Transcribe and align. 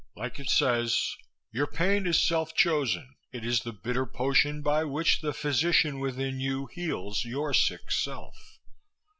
Like 0.15 0.39
it 0.39 0.49
says, 0.49 1.13
'Your 1.51 1.67
pain 1.67 2.07
is 2.07 2.19
self 2.19 2.55
chosen. 2.55 3.13
It 3.31 3.45
is 3.45 3.59
the 3.59 3.71
bitter 3.71 4.07
potion 4.07 4.63
by 4.63 4.83
which 4.83 5.21
the 5.21 5.31
physician 5.31 5.99
within 5.99 6.39
you 6.39 6.65
heals 6.73 7.23
your 7.23 7.53
sick 7.53 7.91
self.' 7.91 8.57